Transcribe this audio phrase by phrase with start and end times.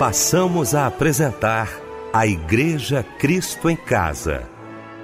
[0.00, 1.68] passamos a apresentar
[2.10, 4.48] a Igreja Cristo em Casa.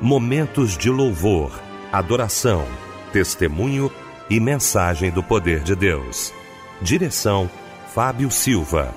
[0.01, 1.53] Momentos de louvor,
[1.93, 2.65] adoração,
[3.13, 3.93] testemunho
[4.31, 6.33] e mensagem do poder de Deus.
[6.81, 7.51] Direção:
[7.93, 8.95] Fábio Silva.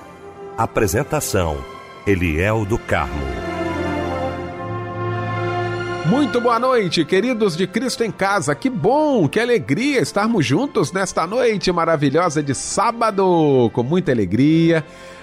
[0.56, 1.62] Apresentação:
[2.06, 3.50] Eliel do Carmo.
[6.06, 8.54] Muito boa noite, queridos de Cristo em Casa.
[8.54, 14.82] Que bom, que alegria estarmos juntos nesta noite maravilhosa de sábado, com muita alegria.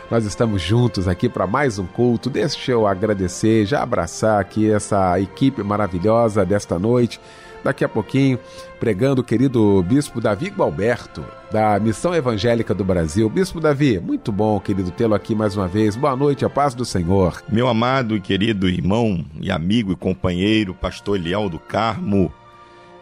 [0.10, 2.30] Nós estamos juntos aqui para mais um culto.
[2.30, 7.20] Deixa eu agradecer, já abraçar aqui essa equipe maravilhosa desta noite.
[7.62, 8.40] Daqui a pouquinho,
[8.80, 13.30] pregando o querido Bispo Davi Gualberto, da Missão Evangélica do Brasil.
[13.30, 15.98] Bispo Davi, muito bom, querido, tê-lo aqui mais uma vez.
[15.98, 17.44] Boa noite, a paz do Senhor.
[17.50, 22.32] Meu amado e querido irmão e amigo e companheiro, pastor Eliel do Carmo,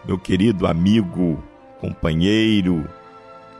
[0.03, 1.43] meu querido amigo,
[1.79, 2.89] companheiro,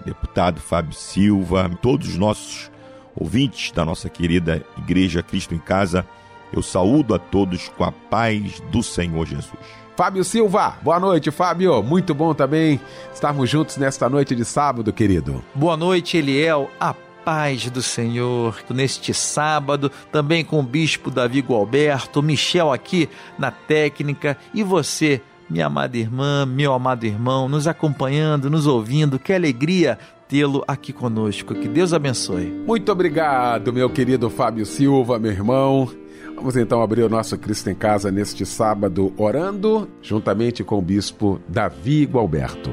[0.03, 2.71] deputado Fábio Silva, todos os nossos
[3.15, 6.05] ouvintes da nossa querida Igreja Cristo em Casa,
[6.51, 9.85] eu saúdo a todos com a paz do Senhor Jesus.
[9.95, 11.81] Fábio Silva, boa noite, Fábio.
[11.81, 12.79] Muito bom também
[13.13, 15.41] estarmos juntos nesta noite de sábado, querido.
[15.53, 16.69] Boa noite, Eliel.
[16.77, 23.49] A paz do Senhor neste sábado, também com o bispo Davi Gualberto, Michel aqui na
[23.51, 29.17] técnica e você, minha amada irmã, meu amado irmão, nos acompanhando, nos ouvindo.
[29.17, 31.53] Que alegria tê-lo aqui conosco.
[31.53, 32.45] Que Deus abençoe.
[32.65, 35.89] Muito obrigado, meu querido Fábio Silva, meu irmão.
[36.35, 41.39] Vamos então abrir o nosso Cristo em Casa neste sábado, orando juntamente com o bispo
[41.47, 42.69] Davi Gualberto.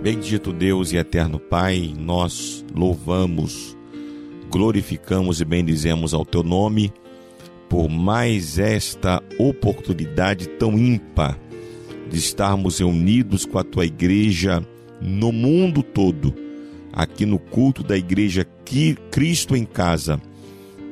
[0.00, 3.76] Bendito Deus e eterno Pai, nós louvamos,
[4.48, 6.92] glorificamos e bendizemos ao teu nome
[7.68, 11.36] por mais esta oportunidade tão ímpar
[12.10, 14.66] de estarmos reunidos com a tua igreja
[15.00, 16.34] no mundo todo,
[16.92, 18.46] aqui no culto da igreja
[19.10, 20.20] Cristo em Casa,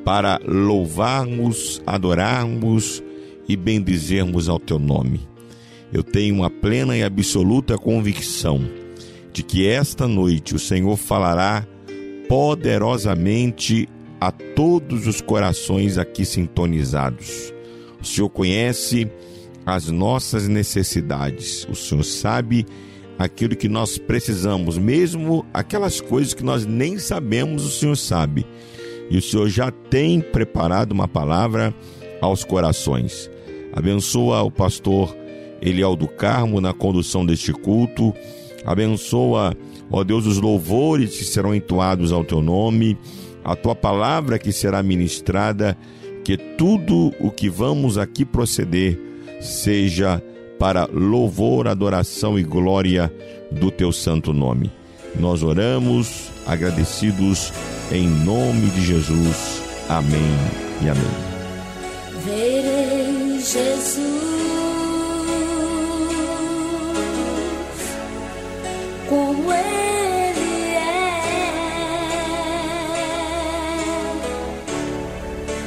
[0.03, 3.03] para louvarmos, adorarmos
[3.47, 5.21] e bendizermos ao teu nome.
[5.91, 8.61] Eu tenho uma plena e absoluta convicção
[9.31, 11.65] de que esta noite o Senhor falará
[12.27, 13.87] poderosamente
[14.19, 17.53] a todos os corações aqui sintonizados.
[18.01, 19.09] O Senhor conhece
[19.65, 21.67] as nossas necessidades.
[21.69, 22.65] O Senhor sabe
[23.17, 28.45] aquilo que nós precisamos, mesmo aquelas coisas que nós nem sabemos, o Senhor sabe.
[29.09, 31.73] E o Senhor já tem preparado uma palavra
[32.21, 33.29] aos corações.
[33.73, 35.15] Abençoa o pastor
[35.61, 38.13] Eliel do Carmo na condução deste culto.
[38.65, 39.55] Abençoa,
[39.91, 42.97] ó Deus, os louvores que serão entoados ao teu nome,
[43.43, 45.77] a tua palavra que será ministrada,
[46.23, 48.99] que tudo o que vamos aqui proceder
[49.39, 50.21] seja
[50.59, 53.11] para louvor, adoração e glória
[53.51, 54.71] do teu santo nome.
[55.19, 57.51] Nós oramos agradecidos
[57.91, 59.61] em nome de Jesus.
[59.89, 60.37] Amém
[60.81, 61.03] e amém.
[62.23, 64.25] Verei Jesus
[69.07, 71.35] como Ele é,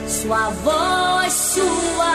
[0.09, 2.08] Sua voz suave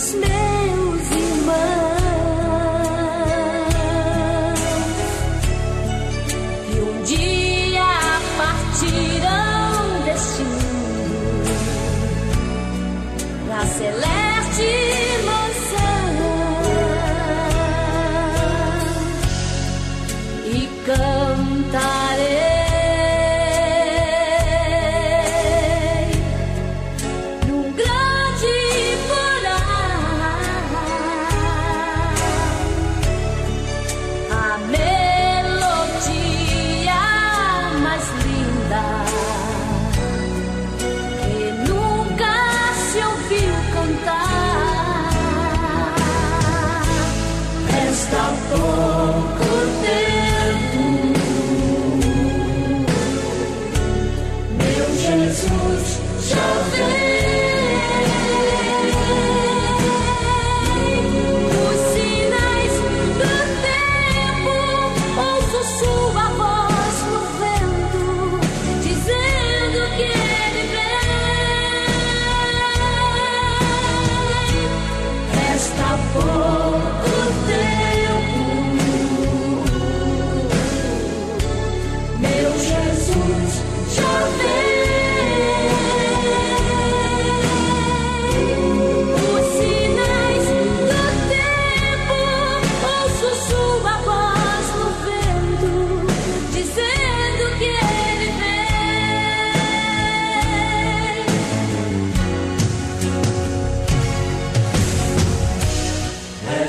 [0.00, 0.14] os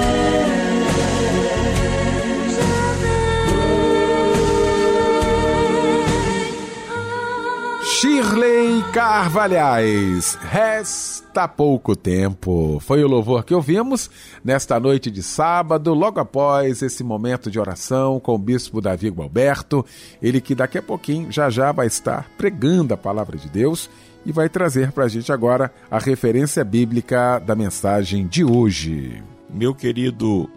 [7.84, 11.13] Shirley Carvalhais, resta
[11.48, 12.80] pouco tempo.
[12.80, 14.10] Foi o louvor que ouvimos
[14.44, 19.86] nesta noite de sábado, logo após esse momento de oração com o bispo Davi Gualberto,
[20.22, 23.90] ele que daqui a pouquinho já já vai estar pregando a palavra de Deus
[24.26, 29.22] e vai trazer para a gente agora a referência bíblica da mensagem de hoje.
[29.50, 30.50] Meu querido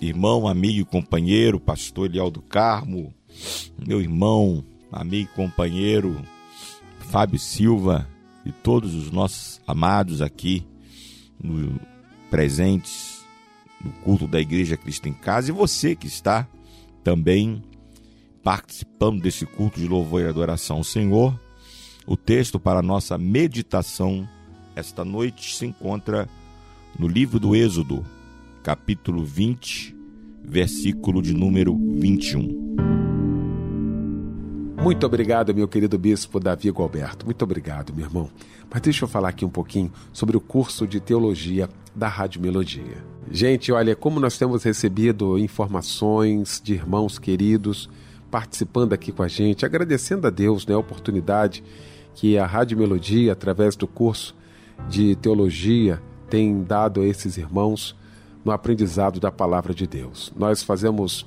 [0.00, 3.12] irmão, amigo e companheiro, pastor Eliel do Carmo,
[3.84, 6.20] meu irmão, amigo e companheiro
[7.10, 8.06] Fábio Silva
[8.48, 10.66] e todos os nossos amados aqui
[11.38, 11.78] no,
[12.30, 13.22] presentes
[13.84, 16.48] no culto da Igreja Cristo em Casa e você que está
[17.04, 17.62] também
[18.42, 21.38] participando desse culto de louvor e adoração ao Senhor.
[22.06, 24.26] O texto para a nossa meditação
[24.74, 26.26] esta noite se encontra
[26.98, 28.04] no livro do Êxodo,
[28.62, 29.94] capítulo 20,
[30.42, 33.07] versículo de número 21.
[34.82, 37.26] Muito obrigado, meu querido bispo Davi Gualberto.
[37.26, 38.30] Muito obrigado, meu irmão.
[38.70, 43.04] Mas deixa eu falar aqui um pouquinho sobre o curso de teologia da Rádio Melodia.
[43.30, 47.90] Gente, olha, como nós temos recebido informações de irmãos queridos
[48.30, 51.62] participando aqui com a gente, agradecendo a Deus né, a oportunidade
[52.14, 54.34] que a Rádio Melodia, através do curso
[54.88, 56.00] de teologia,
[56.30, 57.96] tem dado a esses irmãos
[58.44, 60.32] no aprendizado da palavra de Deus.
[60.36, 61.26] Nós fazemos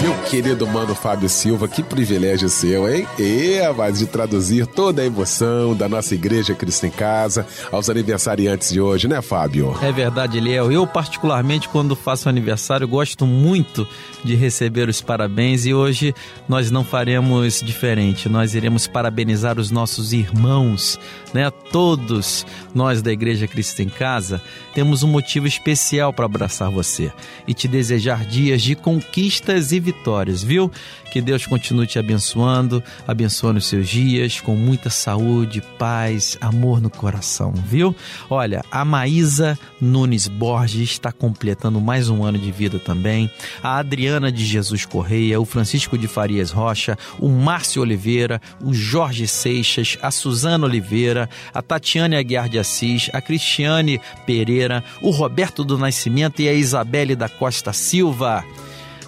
[0.00, 3.06] Meu querido mano Fábio Silva, que privilégio seu, hein?
[3.18, 8.70] E, mas de traduzir toda a emoção da nossa Igreja Cristo em Casa aos aniversariantes
[8.70, 9.74] de hoje, né, Fábio?
[9.80, 10.70] É verdade, Eliel.
[10.70, 13.88] Eu, particularmente, quando faço aniversário, gosto muito
[14.22, 16.14] de receber os parabéns e hoje
[16.46, 18.28] nós não faremos diferente.
[18.28, 21.00] Nós iremos parabenizar os nossos irmãos,
[21.32, 21.50] né?
[21.72, 24.42] Todos nós da Igreja Cristo em Casa
[24.74, 27.10] temos um motivo especial para abraçar você
[27.48, 30.70] e te desejar dias de conquistas e vitórias viu?
[31.12, 36.90] Que Deus continue te abençoando, abençoando os seus dias com muita saúde, paz, amor no
[36.90, 37.94] coração, viu?
[38.28, 43.30] Olha, a Maísa Nunes Borges está completando mais um ano de vida também.
[43.62, 49.26] A Adriana de Jesus Correia, o Francisco de Farias Rocha, o Márcio Oliveira, o Jorge
[49.26, 55.78] Seixas, a Suzana Oliveira, a Tatiane Aguiar de Assis, a Cristiane Pereira, o Roberto do
[55.78, 58.44] Nascimento e a Isabelle da Costa Silva.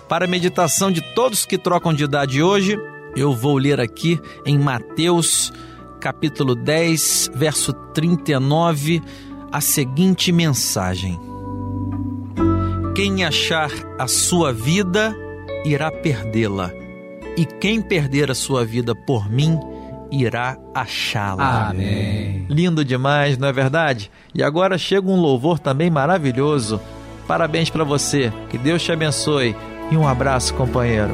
[0.08, 2.78] Para a meditação de todos que trocam de idade hoje,
[3.14, 5.52] eu vou ler aqui em Mateus,
[6.00, 9.02] capítulo 10, verso 39,
[9.52, 11.20] a seguinte mensagem:
[12.94, 15.14] Quem achar a sua vida,
[15.62, 16.72] irá perdê-la,
[17.36, 19.60] e quem perder a sua vida por mim,
[20.10, 21.68] irá achá-la.
[21.68, 22.46] Amém.
[22.48, 24.10] Lindo demais, não é verdade?
[24.34, 26.80] E agora chega um louvor também maravilhoso.
[27.26, 29.54] Parabéns para você, que Deus te abençoe
[29.90, 31.12] e um abraço, companheiro.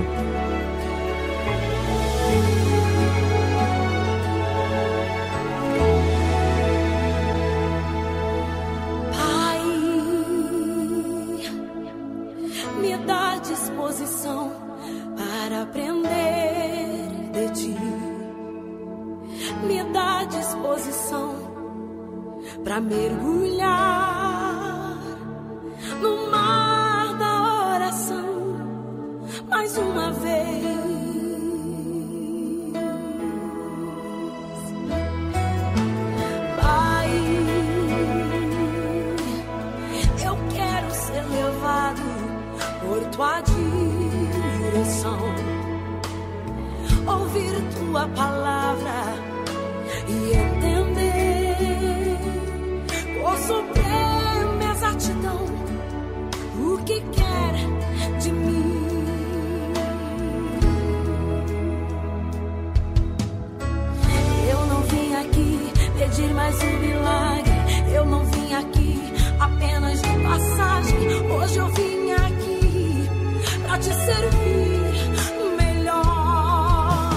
[73.78, 75.10] Te servir
[75.56, 77.10] melhor.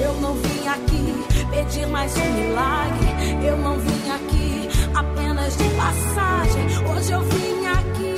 [0.00, 3.08] Eu não vim aqui pedir mais um milagre.
[3.46, 6.66] Eu não vim aqui apenas de passagem.
[6.88, 8.14] Hoje eu vim aqui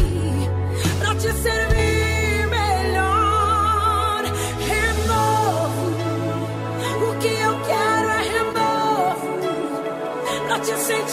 [0.98, 4.22] pra te servir melhor.
[4.68, 5.90] Renovo.
[7.08, 9.28] O que eu quero é renovo
[10.46, 11.09] pra te sentir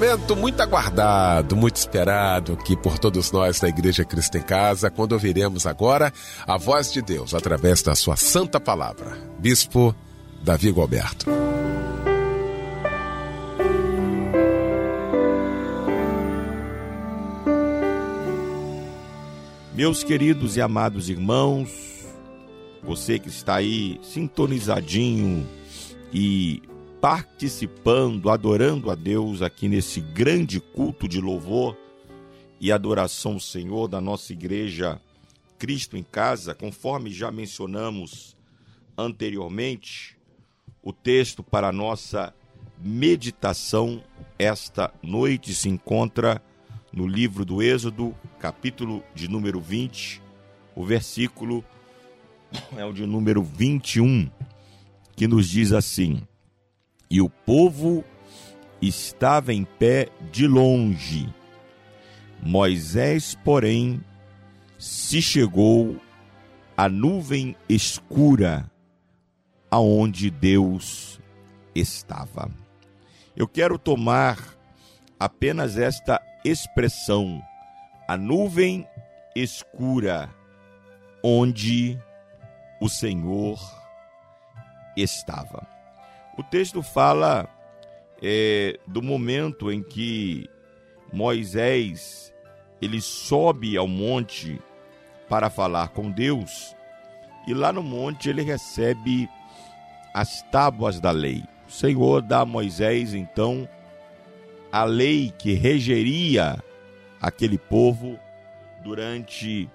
[0.00, 5.12] Momento muito aguardado, muito esperado aqui por todos nós da Igreja Cristo em Casa, quando
[5.12, 6.10] ouviremos agora
[6.46, 9.18] a voz de Deus através da sua santa palavra.
[9.38, 9.94] Bispo
[10.42, 11.26] Davi Gualberto.
[19.74, 21.68] Meus queridos e amados irmãos,
[22.82, 25.46] você que está aí sintonizadinho
[26.10, 26.62] e
[27.00, 31.76] participando, adorando a Deus aqui nesse grande culto de louvor
[32.60, 35.00] e adoração ao Senhor da nossa igreja
[35.58, 38.36] Cristo em Casa, conforme já mencionamos
[38.96, 40.16] anteriormente,
[40.82, 42.34] o texto para a nossa
[42.78, 44.02] meditação
[44.38, 46.42] esta noite se encontra
[46.92, 50.22] no livro do Êxodo, capítulo de número 20,
[50.74, 51.64] o versículo
[52.76, 54.30] é o de número 21,
[55.14, 56.22] que nos diz assim:
[57.10, 58.04] E o povo
[58.80, 61.28] estava em pé de longe.
[62.40, 64.00] Moisés, porém,
[64.78, 66.00] se chegou
[66.76, 68.70] à nuvem escura
[69.70, 71.20] aonde Deus
[71.74, 72.50] estava.
[73.36, 74.38] Eu quero tomar
[75.18, 77.42] apenas esta expressão,
[78.08, 78.86] a nuvem
[79.34, 80.32] escura,
[81.22, 81.98] onde
[82.80, 83.58] o Senhor
[84.96, 85.79] estava.
[86.40, 87.46] O texto fala
[88.22, 90.48] é, do momento em que
[91.12, 92.32] Moisés
[92.80, 94.58] ele sobe ao monte
[95.28, 96.74] para falar com Deus
[97.46, 99.28] e lá no monte ele recebe
[100.14, 101.44] as tábuas da lei.
[101.68, 103.68] O Senhor dá a Moisés então
[104.72, 106.56] a lei que regeria
[107.20, 108.18] aquele povo
[108.82, 109.68] durante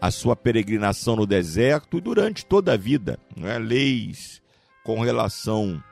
[0.00, 3.18] a sua peregrinação no deserto e durante toda a vida.
[3.36, 3.58] Né?
[3.58, 4.40] Leis
[4.82, 5.84] com relação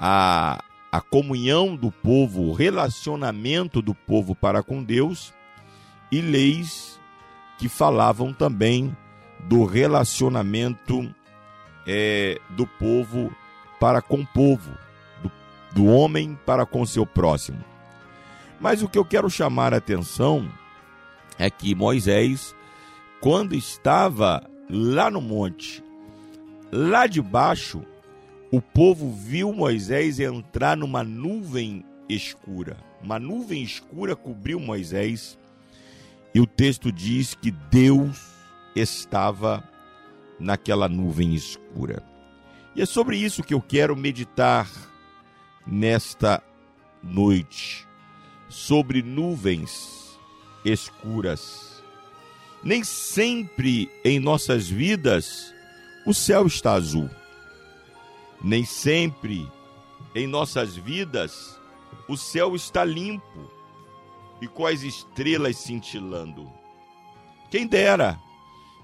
[0.00, 5.34] à, à comunhão do povo, o relacionamento do povo para com Deus,
[6.10, 6.98] e leis
[7.58, 8.96] que falavam também
[9.40, 11.14] do relacionamento
[11.86, 13.30] é, do povo
[13.78, 14.72] para com o povo,
[15.22, 15.30] do,
[15.72, 17.62] do homem para com seu próximo.
[18.58, 20.50] Mas o que eu quero chamar a atenção
[21.38, 22.54] é que Moisés,
[23.20, 25.82] quando estava lá no monte,
[26.70, 27.82] lá de baixo,
[28.50, 32.76] o povo viu Moisés entrar numa nuvem escura.
[33.02, 35.38] Uma nuvem escura cobriu Moisés
[36.34, 38.18] e o texto diz que Deus
[38.74, 39.62] estava
[40.38, 42.02] naquela nuvem escura.
[42.74, 44.68] E é sobre isso que eu quero meditar
[45.66, 46.42] nesta
[47.02, 47.86] noite
[48.48, 50.18] sobre nuvens
[50.64, 51.82] escuras.
[52.62, 55.54] Nem sempre em nossas vidas
[56.04, 57.08] o céu está azul.
[58.42, 59.50] Nem sempre
[60.14, 61.58] em nossas vidas
[62.08, 63.50] o céu está limpo
[64.40, 66.50] e com as estrelas cintilando.
[67.50, 68.18] Quem dera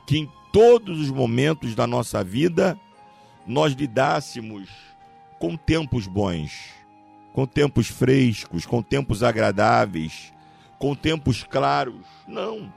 [0.06, 2.78] que em todos os momentos da nossa vida
[3.46, 4.68] nós lidássemos
[5.38, 6.76] com tempos bons
[7.36, 10.32] com tempos frescos, com tempos agradáveis,
[10.78, 12.06] com tempos claros.
[12.26, 12.72] Não.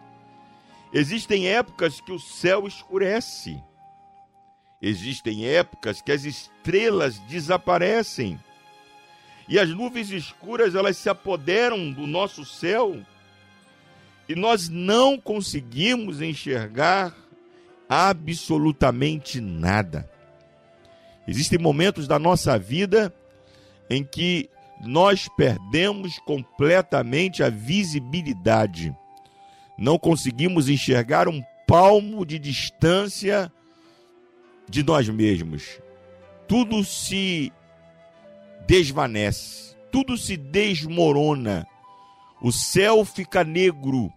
[0.91, 3.63] Existem épocas que o céu escurece.
[4.81, 8.39] Existem épocas que as estrelas desaparecem.
[9.47, 12.97] E as nuvens escuras, elas se apoderam do nosso céu.
[14.27, 17.15] E nós não conseguimos enxergar
[17.89, 20.09] absolutamente nada.
[21.27, 23.13] Existem momentos da nossa vida
[23.89, 24.49] em que
[24.81, 28.95] nós perdemos completamente a visibilidade.
[29.77, 33.51] Não conseguimos enxergar um palmo de distância
[34.69, 35.79] de nós mesmos.
[36.47, 37.51] Tudo se
[38.67, 41.65] desvanece, tudo se desmorona.
[42.41, 44.11] O céu fica negro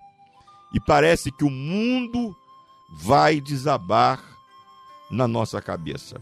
[0.74, 2.36] e parece que o mundo
[2.94, 4.22] vai desabar
[5.10, 6.20] na nossa cabeça.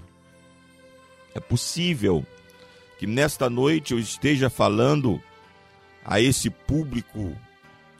[1.34, 2.24] É possível
[2.98, 5.20] que nesta noite eu esteja falando
[6.04, 7.36] a esse público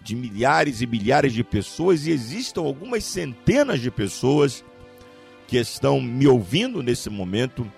[0.03, 4.65] de milhares e milhares de pessoas e existam algumas centenas de pessoas
[5.51, 7.69] que estão me ouvindo nesse momento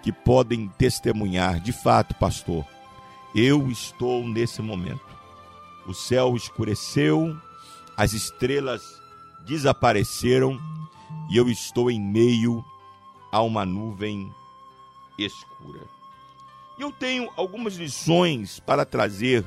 [0.00, 2.64] que podem testemunhar de fato, pastor.
[3.34, 5.04] Eu estou nesse momento.
[5.88, 7.36] O céu escureceu,
[7.96, 9.02] as estrelas
[9.44, 10.56] desapareceram
[11.28, 12.64] e eu estou em meio
[13.32, 14.32] a uma nuvem
[15.18, 15.80] escura.
[16.78, 19.44] Eu tenho algumas lições para trazer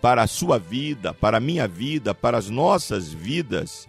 [0.00, 3.88] para a sua vida, para a minha vida, para as nossas vidas,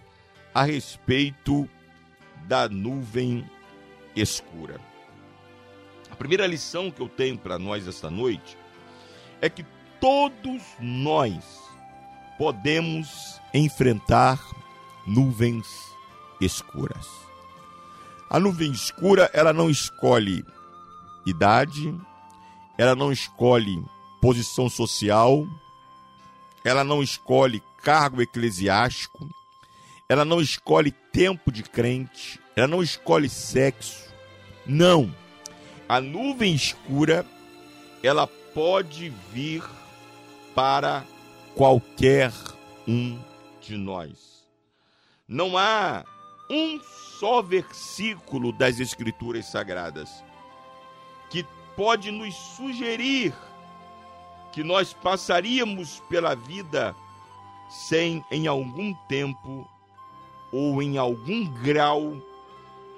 [0.52, 1.68] a respeito
[2.46, 3.48] da nuvem
[4.14, 4.80] escura.
[6.10, 8.56] A primeira lição que eu tenho para nós esta noite
[9.40, 9.64] é que
[10.00, 11.44] todos nós
[12.36, 14.40] podemos enfrentar
[15.06, 15.66] nuvens
[16.40, 17.06] escuras.
[18.28, 20.44] A nuvem escura, ela não escolhe
[21.26, 21.94] idade,
[22.78, 23.84] ela não escolhe
[24.20, 25.46] posição social,
[26.64, 29.28] ela não escolhe cargo eclesiástico,
[30.10, 34.12] ela não escolhe tempo de crente, ela não escolhe sexo.
[34.66, 35.14] Não.
[35.88, 37.24] A nuvem escura,
[38.02, 39.62] ela pode vir
[40.52, 41.04] para
[41.54, 42.32] qualquer
[42.88, 43.22] um
[43.60, 44.44] de nós.
[45.28, 46.04] Não há
[46.50, 46.80] um
[47.20, 50.24] só versículo das Escrituras Sagradas
[51.30, 51.46] que
[51.76, 53.32] pode nos sugerir
[54.52, 56.96] que nós passaríamos pela vida
[57.68, 59.70] sem, em algum tempo
[60.52, 62.16] ou em algum grau,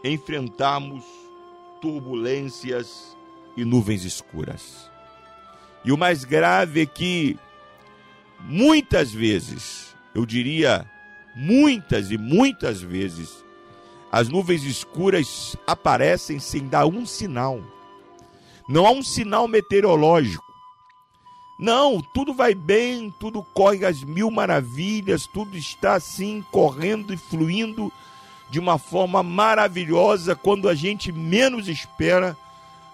[0.02, 1.04] enfrentarmos
[1.80, 3.16] turbulências
[3.56, 4.90] e nuvens escuras.
[5.84, 7.36] E o mais grave é que,
[8.40, 10.88] muitas vezes, eu diria
[11.34, 13.44] muitas e muitas vezes,
[14.10, 17.60] as nuvens escuras aparecem sem dar um sinal.
[18.68, 20.51] Não há um sinal meteorológico.
[21.58, 27.92] Não, tudo vai bem, tudo corre às mil maravilhas, tudo está assim correndo e fluindo
[28.50, 30.34] de uma forma maravilhosa.
[30.34, 32.36] Quando a gente menos espera,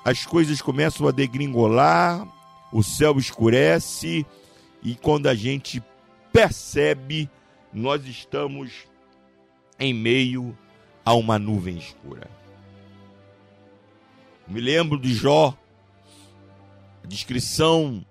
[0.05, 2.27] as coisas começam a degringolar,
[2.73, 4.27] o céu escurece
[4.83, 5.83] e quando a gente
[6.33, 7.29] percebe,
[7.73, 8.71] nós estamos
[9.79, 10.57] em meio
[11.05, 12.29] a uma nuvem escura.
[14.47, 15.57] Me lembro de Jó,
[17.03, 18.05] a descrição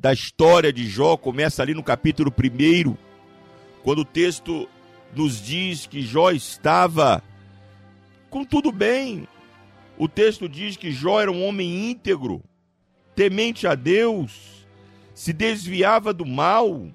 [0.00, 2.96] da história de Jó começa ali no capítulo 1,
[3.82, 4.66] quando o texto
[5.14, 7.22] nos diz que Jó estava
[8.30, 9.28] com tudo bem.
[9.98, 12.42] O texto diz que Jó era um homem íntegro,
[13.14, 14.66] temente a Deus,
[15.14, 16.86] se desviava do mal,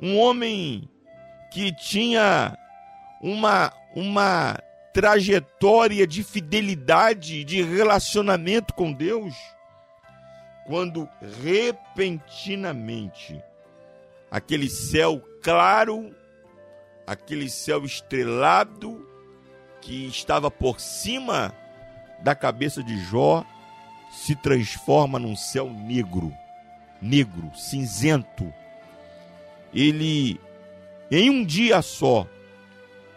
[0.00, 0.88] um homem
[1.52, 2.56] que tinha
[3.20, 4.56] uma, uma
[4.94, 9.34] trajetória de fidelidade, de relacionamento com Deus,
[10.66, 11.08] quando
[11.42, 13.42] repentinamente
[14.30, 16.14] aquele céu claro,
[17.06, 19.08] aquele céu estrelado
[19.80, 21.54] que estava por cima
[22.22, 23.44] da cabeça de Jó
[24.10, 26.32] se transforma num céu negro,
[27.00, 28.52] negro, cinzento.
[29.72, 30.40] Ele
[31.10, 32.26] em um dia só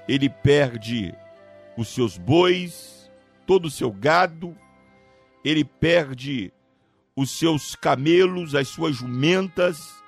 [0.08, 1.14] ele perde
[1.78, 3.10] os seus bois,
[3.46, 4.56] todo o seu gado,
[5.46, 6.52] ele perde
[7.20, 10.02] os seus camelos, as suas jumentas,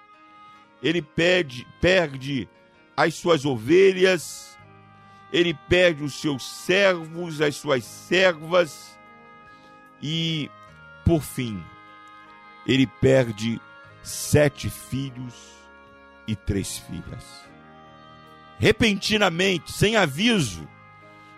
[0.81, 2.47] ele perde, perde
[2.95, 4.57] as suas ovelhas,
[5.33, 8.97] ele perde os seus servos, as suas servas
[10.01, 10.49] e,
[11.03, 11.61] por fim,
[12.65, 13.59] ele perde
[14.01, 15.33] sete filhos
[16.25, 17.25] e três filhas.
[18.57, 20.65] Repentinamente, sem aviso,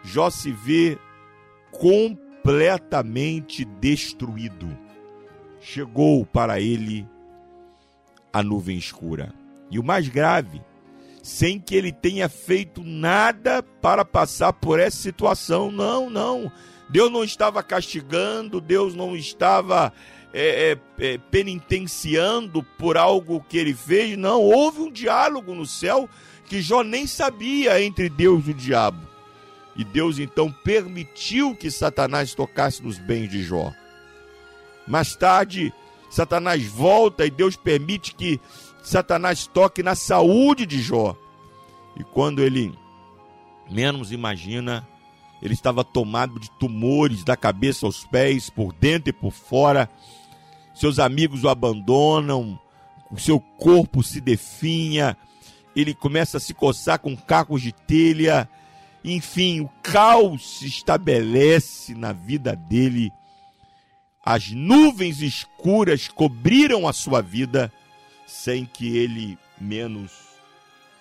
[0.04, 1.00] Jó se vê
[1.72, 4.93] completamente destruído.
[5.64, 7.08] Chegou para ele
[8.34, 9.34] a nuvem escura.
[9.72, 10.62] E o mais grave,
[11.24, 15.72] sem que ele tenha feito nada para passar por essa situação.
[15.72, 16.52] Não, não.
[16.90, 19.94] Deus não estava castigando, Deus não estava
[20.34, 24.18] é, é, é, penitenciando por algo que ele fez.
[24.18, 26.10] Não, houve um diálogo no céu
[26.46, 29.08] que Jó nem sabia entre Deus e o diabo.
[29.78, 33.74] E Deus então permitiu que Satanás tocasse nos bens de Jó.
[34.88, 35.74] Mais tarde,
[36.10, 38.40] Satanás volta e Deus permite que
[38.84, 41.16] Satanás toque na saúde de Jó.
[41.98, 42.74] E quando ele
[43.70, 44.88] menos imagina,
[45.42, 49.90] ele estava tomado de tumores da cabeça aos pés, por dentro e por fora.
[50.74, 52.60] Seus amigos o abandonam,
[53.12, 55.18] o seu corpo se definha,
[55.76, 58.50] ele começa a se coçar com cacos de telha,
[59.04, 63.12] enfim, o caos se estabelece na vida dele.
[64.26, 67.72] As nuvens escuras cobriram a sua vida
[68.26, 70.12] sem que ele menos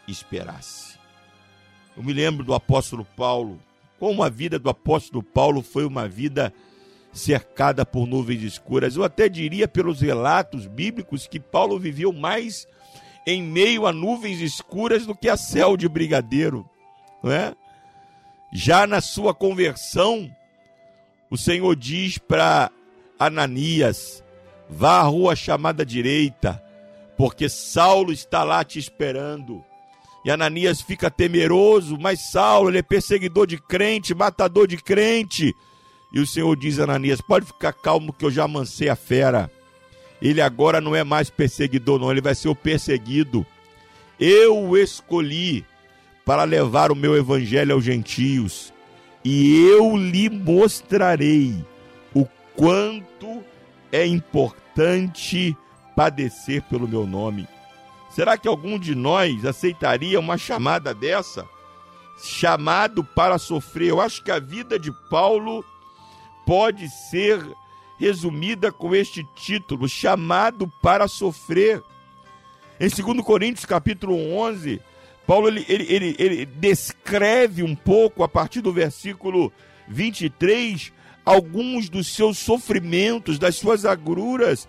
[0.09, 0.99] esperasse.
[1.97, 3.61] Eu me lembro do apóstolo Paulo,
[3.99, 6.53] como a vida do apóstolo Paulo foi uma vida
[7.13, 8.97] cercada por nuvens escuras.
[8.97, 12.67] Eu até diria pelos relatos bíblicos que Paulo viveu mais
[13.27, 16.69] em meio a nuvens escuras do que a céu de brigadeiro,
[17.23, 17.55] não é?
[18.53, 20.29] Já na sua conversão,
[21.31, 22.71] o Senhor diz para
[23.27, 24.23] Ananias:
[24.69, 26.63] vá à rua chamada direita,
[27.17, 29.65] porque Saulo está lá te esperando.
[30.25, 35.55] E Ananias fica temeroso, mas Saulo ele é perseguidor de crente, matador de crente.
[36.13, 39.51] E o Senhor diz a Ananias: pode ficar calmo que eu já amancei a fera.
[40.21, 43.45] ele agora não é mais perseguidor, não, ele vai ser o perseguido.
[44.21, 45.65] Eu o escolhi
[46.25, 48.73] para levar o meu evangelho aos gentios,
[49.25, 51.65] e eu lhe mostrarei
[52.57, 53.43] quanto
[53.91, 55.57] é importante
[55.95, 57.47] padecer pelo meu nome.
[58.11, 61.49] Será que algum de nós aceitaria uma chamada dessa?
[62.23, 63.89] Chamado para sofrer.
[63.89, 65.65] Eu acho que a vida de Paulo
[66.47, 67.43] pode ser
[67.99, 71.83] resumida com este título: chamado para sofrer.
[72.79, 74.81] Em 2 Coríntios capítulo 11,
[75.27, 79.53] Paulo ele, ele, ele, ele descreve um pouco, a partir do versículo
[79.89, 80.93] 23,
[81.25, 84.69] alguns dos seus sofrimentos, das suas agruras.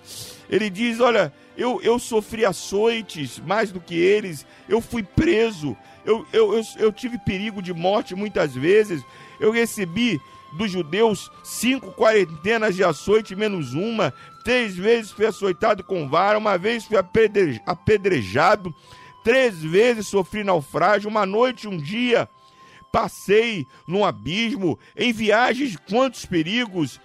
[0.50, 6.26] Ele diz: Olha, eu, eu sofri açoites mais do que eles, eu fui preso, eu,
[6.32, 9.04] eu, eu, eu tive perigo de morte muitas vezes,
[9.40, 10.20] eu recebi
[10.58, 14.14] dos judeus cinco quarentenas de açoite menos uma,
[14.44, 16.98] três vezes fui açoitado com vara, uma vez fui
[17.66, 18.74] apedrejado,
[19.24, 22.30] três vezes sofri naufrágio, uma noite, um dia
[22.94, 27.02] passei no abismo, em viagens, quantos perigos,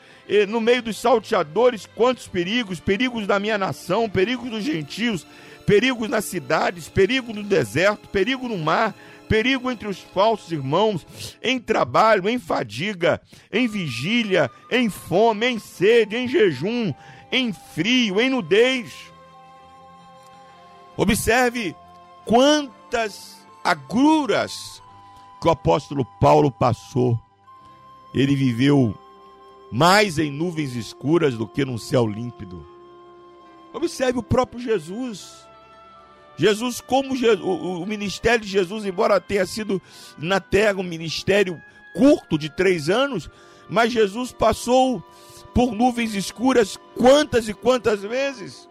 [0.46, 5.27] no meio dos salteadores, quantos perigos, perigos da minha nação, perigos dos gentios,
[5.64, 8.94] perigos nas cidades, perigo no deserto, perigo no mar,
[9.31, 11.07] perigo entre os falsos irmãos,
[11.42, 13.18] em trabalho, em fadiga,
[13.51, 16.92] em vigília, em fome, em sede, em jejum,
[17.33, 18.92] em frio, em nudez.
[20.98, 21.74] Observe
[22.27, 24.83] quantas agruras
[25.40, 27.18] que o apóstolo Paulo passou.
[28.14, 28.96] Ele viveu
[29.70, 32.66] mais em nuvens escuras do que num céu límpido.
[33.72, 35.46] Observe o próprio Jesus.
[36.37, 39.83] Jesus, como Jesus, o, o, ministério de Jesus, embora tenha sido
[40.16, 41.61] na terra um ministério
[41.94, 43.29] curto de três anos,
[43.68, 45.03] mas Jesus passou
[45.53, 48.68] por nuvens escuras quantas e quantas vezes.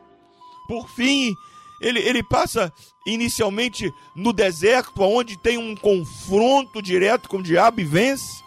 [0.67, 1.33] Por fim,
[1.79, 2.71] ele, ele passa
[3.05, 8.43] inicialmente no deserto, onde tem um confronto direto com o diabo e vence.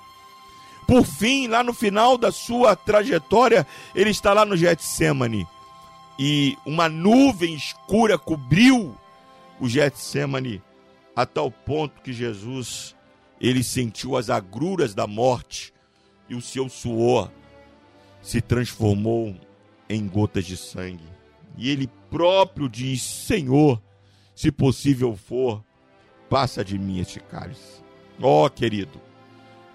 [0.86, 5.46] Por fim, lá no final da sua trajetória, ele está lá no Getsemane.
[6.18, 8.96] E uma nuvem escura cobriu
[9.60, 10.62] o Getsemane
[11.14, 12.94] a tal ponto que Jesus
[13.40, 15.72] ele sentiu as agruras da morte
[16.28, 17.30] e o seu suor
[18.22, 19.34] se transformou
[19.88, 21.08] em gotas de sangue.
[21.56, 23.81] E ele próprio diz: Senhor,
[24.35, 25.64] se possível for,
[26.29, 27.83] passa de mim este cálice.
[28.20, 29.01] Ó, oh, querido,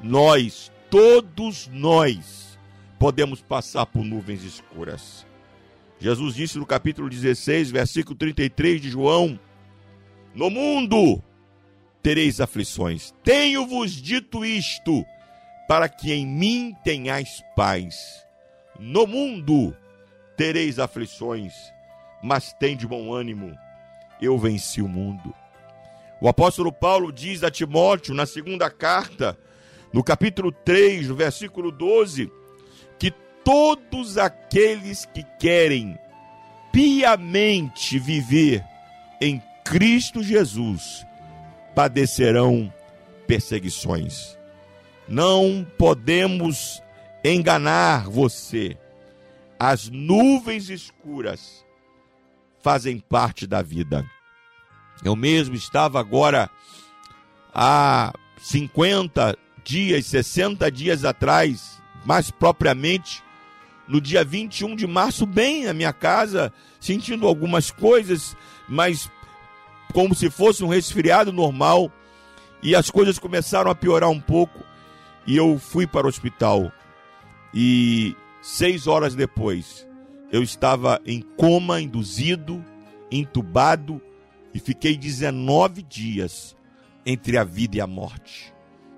[0.01, 2.59] nós, todos nós,
[2.99, 5.25] podemos passar por nuvens escuras.
[5.99, 9.39] Jesus disse no capítulo 16, versículo 33 de João:
[10.33, 11.23] No mundo
[12.03, 13.13] tereis aflições.
[13.23, 15.03] Tenho-vos dito isto,
[15.67, 18.23] para que em mim tenhais paz.
[18.79, 19.75] No mundo
[20.37, 21.53] tereis aflições,
[22.25, 23.55] mas tem de bom ânimo,
[24.19, 25.31] eu venci o mundo.
[26.19, 29.37] O apóstolo Paulo diz a Timóteo, na segunda carta,
[29.93, 32.31] no capítulo 3, no versículo 12,
[32.97, 33.11] que
[33.43, 35.99] todos aqueles que querem
[36.71, 38.65] piamente viver
[39.21, 41.05] em Cristo Jesus
[41.75, 42.73] padecerão
[43.27, 44.35] perseguições.
[45.07, 46.81] Não podemos
[47.23, 48.75] enganar você.
[49.59, 51.64] As nuvens escuras
[52.65, 54.03] fazem parte da vida.
[55.03, 56.49] Eu mesmo estava agora
[57.53, 63.21] há 50 dias, 60 dias atrás, mais propriamente,
[63.87, 68.35] no dia 21 de março, bem na minha casa, sentindo algumas coisas,
[68.67, 69.11] mas
[69.93, 71.91] como se fosse um resfriado normal,
[72.63, 74.63] e as coisas começaram a piorar um pouco,
[75.27, 76.71] e eu fui para o hospital.
[77.53, 79.85] E seis horas depois,
[80.31, 82.63] eu estava em coma induzido,
[83.11, 84.01] entubado
[84.53, 86.55] e fiquei 19 dias
[87.05, 88.53] entre a vida e a morte.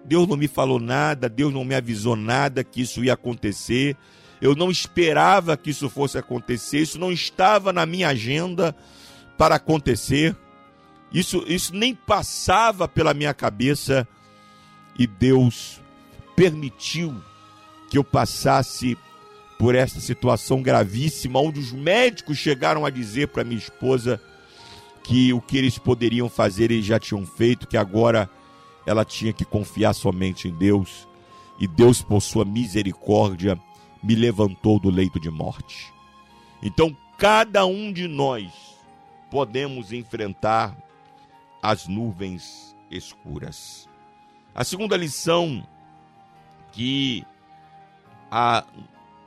[0.05, 3.97] Deus não me falou nada, Deus não me avisou nada que isso ia acontecer.
[4.39, 8.75] Eu não esperava que isso fosse acontecer, isso não estava na minha agenda
[9.37, 10.35] para acontecer.
[11.11, 14.07] Isso, isso nem passava pela minha cabeça
[14.97, 15.81] e Deus
[16.35, 17.15] permitiu
[17.89, 18.97] que eu passasse
[19.57, 24.21] por esta situação gravíssima, onde os médicos chegaram a dizer para minha esposa
[25.03, 28.29] que o que eles poderiam fazer eles já tinham feito, que agora
[28.85, 31.07] ela tinha que confiar somente em Deus.
[31.59, 33.59] E Deus, por sua misericórdia,
[34.03, 35.91] me levantou do leito de morte.
[36.61, 38.51] Então, cada um de nós
[39.31, 40.77] podemos enfrentar
[41.61, 43.89] as nuvens escuras.
[44.53, 45.67] A segunda lição
[46.71, 47.25] que
[48.29, 48.63] a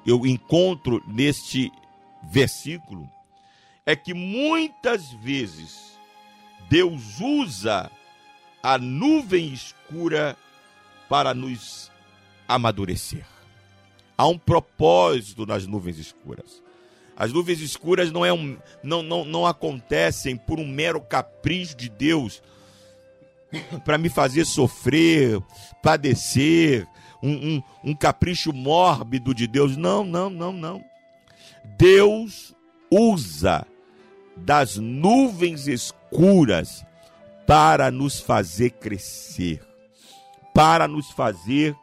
[0.06, 1.72] eu encontro neste
[2.22, 3.08] versículo
[3.84, 5.98] é que muitas vezes
[6.68, 7.90] Deus usa
[8.62, 10.36] a nuvem escura
[11.08, 11.90] para nos
[12.46, 13.24] amadurecer.
[14.16, 16.62] Há um propósito nas nuvens escuras.
[17.16, 21.88] As nuvens escuras não, é um, não, não, não acontecem por um mero capricho de
[21.88, 22.42] Deus
[23.84, 25.40] para me fazer sofrer,
[25.82, 26.86] padecer,
[27.22, 29.76] um, um, um capricho mórbido de Deus.
[29.76, 30.84] Não, não, não, não.
[31.76, 32.54] Deus
[32.90, 33.66] usa
[34.36, 36.84] das nuvens escuras
[37.46, 39.60] para nos fazer crescer,
[40.54, 41.76] para nos fazer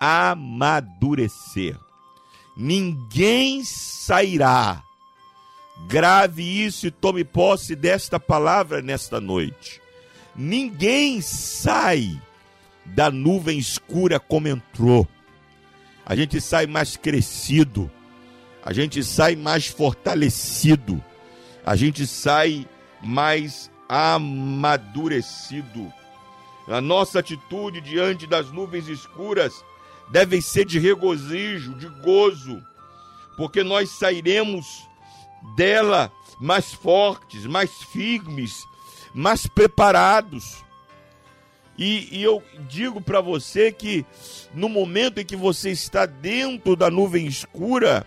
[0.00, 1.76] amadurecer.
[2.56, 4.82] Ninguém sairá.
[5.88, 9.80] Grave isso e tome posse desta palavra nesta noite.
[10.36, 12.20] Ninguém sai
[12.84, 15.08] da nuvem escura como entrou.
[16.04, 17.90] A gente sai mais crescido,
[18.62, 21.02] a gente sai mais fortalecido,
[21.64, 22.68] a gente sai
[23.02, 25.92] mais amadurecido.
[26.68, 29.64] A nossa atitude diante das nuvens escuras
[30.10, 32.62] deve ser de regozijo, de gozo,
[33.36, 34.88] porque nós sairemos
[35.56, 38.66] dela mais fortes, mais firmes,
[39.14, 40.64] mais preparados.
[41.76, 44.06] E, e eu digo para você que
[44.54, 48.06] no momento em que você está dentro da nuvem escura,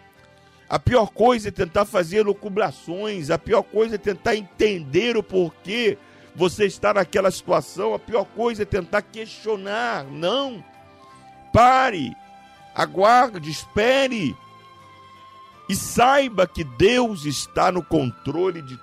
[0.70, 5.98] a pior coisa é tentar fazer lucubrações, a pior coisa é tentar entender o porquê
[6.36, 10.06] você está naquela situação, a pior coisa é tentar questionar.
[10.06, 10.64] Não.
[11.52, 12.16] Pare,
[12.76, 14.36] aguarde, espere
[15.70, 18.80] e saiba que Deus está no controle de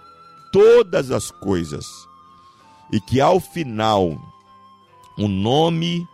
[0.53, 1.87] todas as coisas
[2.93, 4.19] e que ao final
[5.17, 6.07] o nome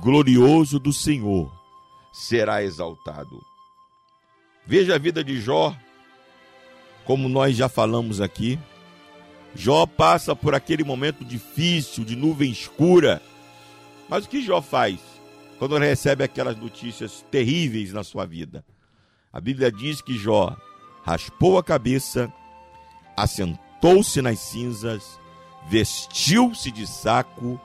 [0.00, 1.50] glorioso do Senhor
[2.12, 3.40] será exaltado.
[4.66, 5.74] Veja a vida de Jó,
[7.04, 8.58] como nós já falamos aqui.
[9.54, 13.20] Jó passa por aquele momento difícil, de nuvem escura.
[14.08, 15.00] Mas o que Jó faz
[15.58, 18.64] quando recebe aquelas notícias terríveis na sua vida?
[19.32, 20.54] A Bíblia diz que Jó
[21.02, 22.32] raspou a cabeça,
[23.16, 25.18] assentou-se nas cinzas,
[25.68, 27.60] vestiu-se de saco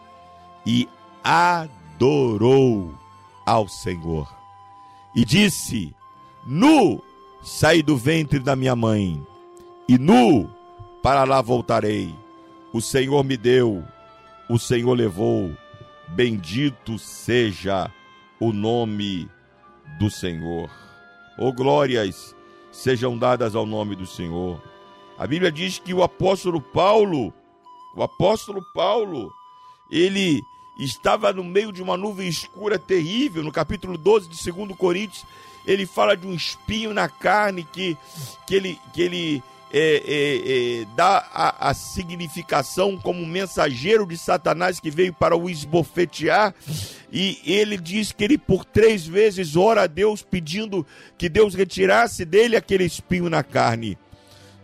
[0.68, 0.90] e
[1.24, 2.94] adorou
[3.46, 4.30] ao Senhor.
[5.16, 5.96] E disse:
[6.46, 7.02] Nu
[7.42, 9.26] saí do ventre da minha mãe,
[9.88, 10.50] e nu
[11.02, 12.14] para lá voltarei.
[12.74, 13.82] O Senhor me deu,
[14.50, 15.56] o Senhor levou.
[16.10, 17.92] Bendito seja
[18.40, 19.30] o nome
[19.98, 20.70] do Senhor.
[21.38, 22.36] Oh glórias
[22.72, 24.62] sejam dadas ao nome do Senhor.
[25.18, 27.34] A Bíblia diz que o apóstolo Paulo,
[27.96, 29.32] o apóstolo Paulo,
[29.92, 30.42] ele
[30.78, 35.26] estava no meio de uma nuvem escura terrível, no capítulo 12 de 2 Coríntios,
[35.66, 37.98] ele fala de um espinho na carne que,
[38.46, 44.80] que ele, que ele é, é, é, dá a, a, significação como mensageiro de Satanás
[44.80, 46.56] que veio para o esbofetear.
[47.12, 50.86] E ele diz que ele por três vezes ora a Deus pedindo
[51.18, 53.98] que Deus retirasse dele aquele espinho na carne.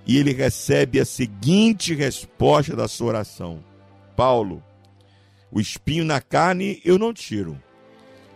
[0.06, 3.63] E ele recebe a seguinte resposta da sua oração:
[4.15, 4.63] Paulo,
[5.54, 7.62] o espinho na carne eu não tiro,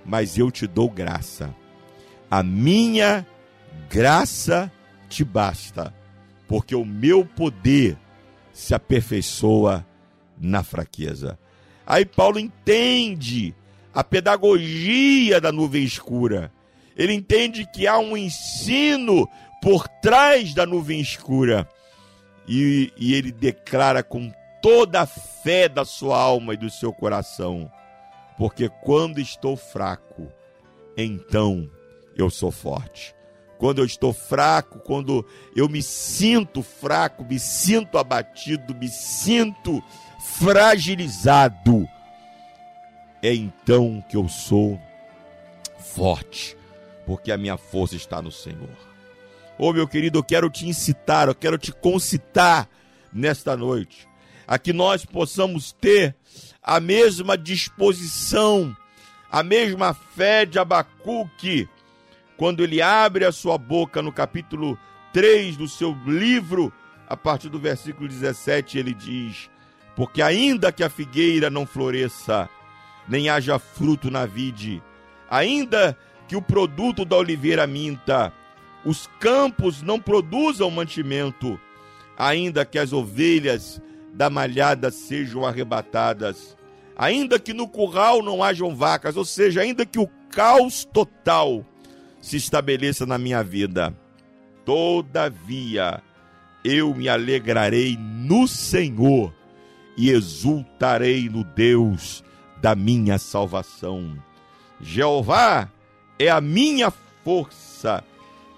[0.06, 1.54] mas eu te dou graça.
[2.30, 3.26] A minha
[3.90, 4.72] graça
[5.10, 5.94] te basta
[6.48, 7.98] porque o meu poder
[8.54, 9.86] se aperfeiçoa
[10.40, 11.40] na fraqueza.
[11.86, 13.56] Aí Paulo entende
[13.94, 16.52] a pedagogia da nuvem escura.
[16.96, 19.28] Ele entende que há um ensino
[19.62, 21.68] por trás da nuvem escura.
[22.48, 24.32] E, e ele declara com
[24.62, 27.72] toda a fé da sua alma e do seu coração:
[28.38, 30.32] porque quando estou fraco,
[30.96, 31.70] então
[32.16, 33.18] eu sou forte
[33.58, 39.84] quando eu estou fraco, quando eu me sinto fraco, me sinto abatido, me sinto
[40.20, 41.88] fragilizado,
[43.22, 44.80] é então que eu sou
[45.80, 46.56] forte,
[47.06, 48.88] porque a minha força está no Senhor.
[49.58, 52.70] Ô oh, meu querido, eu quero te incitar, eu quero te concitar
[53.12, 54.07] nesta noite,
[54.48, 56.16] a que nós possamos ter
[56.64, 58.76] a mesma disposição,
[59.30, 61.68] a mesma fé de Abacuque,
[62.38, 64.80] quando ele abre a sua boca no capítulo
[65.12, 66.72] 3 do seu livro,
[67.10, 69.50] a partir do versículo 17, ele diz:
[69.96, 72.50] Porque ainda que a figueira não floresça,
[73.08, 74.82] nem haja fruto na vide,
[75.30, 78.32] ainda que o produto da oliveira minta,
[78.86, 81.60] os campos não produzam mantimento,
[82.18, 83.82] ainda que as ovelhas
[84.18, 86.58] da malhada sejam arrebatadas,
[86.98, 91.64] ainda que no curral não hajam vacas, ou seja, ainda que o caos total
[92.20, 93.96] se estabeleça na minha vida.
[94.66, 96.02] Todavia,
[96.64, 99.32] eu me alegrarei no Senhor
[99.96, 102.24] e exultarei no Deus
[102.60, 104.18] da minha salvação.
[104.82, 105.72] Jeová
[106.18, 106.92] é a minha
[107.24, 108.04] força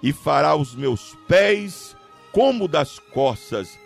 [0.02, 1.94] e fará os meus pés
[2.32, 3.78] como das corças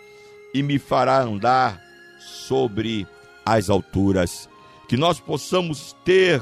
[0.55, 1.83] e me fará andar
[2.17, 3.05] sobre
[3.45, 4.49] as alturas.
[4.87, 6.41] Que nós possamos ter,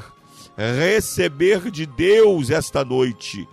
[0.56, 3.48] receber de Deus esta noite,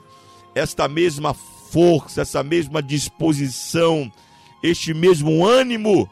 [0.53, 4.11] esta mesma força, essa mesma disposição,
[4.61, 6.07] este mesmo ânimo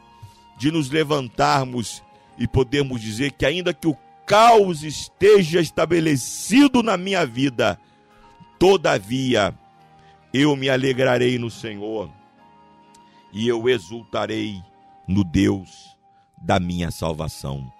[0.58, 2.02] de nos levantarmos
[2.36, 3.96] e podermos dizer que, ainda que o
[4.26, 7.78] caos esteja estabelecido na minha vida,
[8.58, 9.54] todavia
[10.34, 12.10] eu me alegrarei no Senhor
[13.32, 14.62] e eu exultarei
[15.06, 15.96] no Deus
[16.40, 17.70] da minha salvação.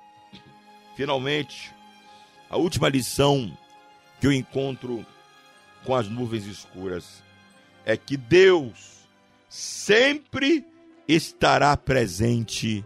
[0.96, 1.72] Finalmente,
[2.48, 3.50] a última lição
[4.20, 5.04] que eu encontro
[5.84, 7.22] com as nuvens escuras
[7.84, 9.06] é que Deus
[9.48, 10.64] sempre
[11.08, 12.84] estará presente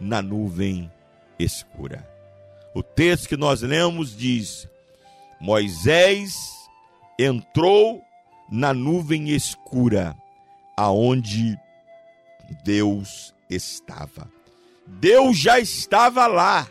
[0.00, 0.90] na nuvem
[1.38, 2.08] escura.
[2.74, 4.68] O texto que nós lemos diz:
[5.40, 6.34] Moisés
[7.18, 8.02] entrou
[8.50, 10.16] na nuvem escura,
[10.76, 11.58] aonde
[12.64, 14.30] Deus estava.
[14.86, 16.68] Deus já estava lá.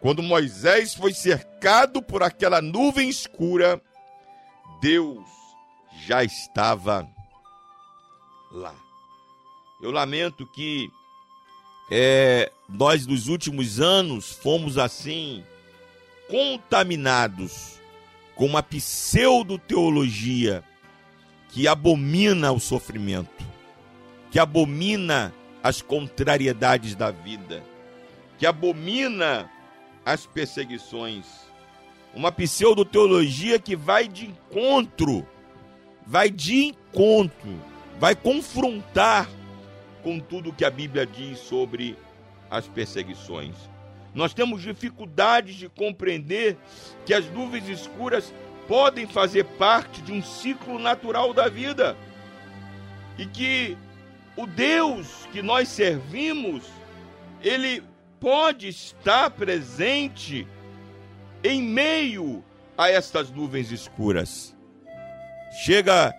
[0.00, 3.80] Quando Moisés foi cercado por aquela nuvem escura,
[4.80, 5.24] Deus
[6.06, 7.08] já estava
[8.50, 8.74] lá.
[9.80, 10.90] Eu lamento que
[11.90, 15.44] é, nós, nos últimos anos, fomos assim
[16.28, 17.80] contaminados
[18.34, 20.64] com uma pseudo-teologia
[21.50, 23.44] que abomina o sofrimento,
[24.32, 27.62] que abomina as contrariedades da vida,
[28.38, 29.48] que abomina
[30.06, 31.26] as perseguições.
[32.14, 35.26] Uma pseudo-teologia que vai de encontro,
[36.06, 37.60] vai de encontro,
[38.00, 39.28] vai confrontar
[40.02, 41.94] com tudo que a Bíblia diz sobre
[42.50, 43.54] as perseguições.
[44.14, 46.56] Nós temos dificuldades de compreender
[47.04, 48.32] que as nuvens escuras
[48.66, 51.94] podem fazer parte de um ciclo natural da vida
[53.18, 53.76] e que
[54.36, 56.64] o Deus que nós servimos,
[57.42, 57.82] ele
[58.18, 60.46] pode estar presente
[61.42, 62.42] em meio
[62.76, 64.56] a estas nuvens escuras.
[65.64, 66.14] Chega